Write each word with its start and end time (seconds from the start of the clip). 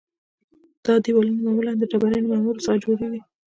دا 0.85 0.93
دیوالونه 1.05 1.41
معمولاً 1.45 1.73
د 1.77 1.83
ډبرینو 1.91 2.29
معمورو 2.31 2.63
څخه 2.65 2.81
جوړیږي 2.83 3.21